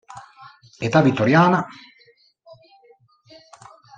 [0.85, 1.59] Età vittoriana.